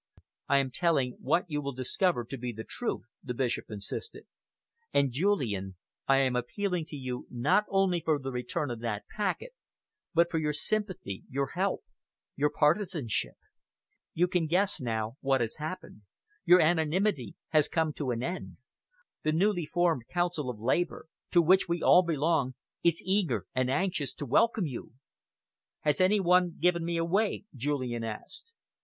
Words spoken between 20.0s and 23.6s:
Council of Labour, to which we all belong, is eager